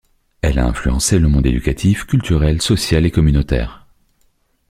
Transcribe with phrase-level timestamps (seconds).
[0.41, 3.85] Elle a influencé le monde éducatif, culturel, social et communautaire.